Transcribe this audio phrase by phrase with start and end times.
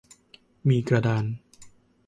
[0.69, 1.23] มีกระดาน